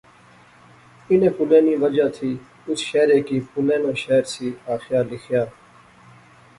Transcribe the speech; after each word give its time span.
انیں 1.09 1.33
پلیں 1.35 1.61
نیاں 1.65 1.81
وجہ 1.83 2.07
تھی 2.15 2.31
اس 2.67 2.79
شہرے 2.89 3.19
کی 3.27 3.37
پلیں 3.51 3.79
ناں 3.83 3.95
شہر 4.03 4.23
سی 4.31 4.47
آخیا 4.73 4.99
لخیا 5.09 5.43